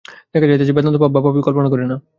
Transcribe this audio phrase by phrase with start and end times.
[0.33, 1.95] দেখা যাইতেছে, বেদান্ত পাপ বা পাপী কল্পনা করে না।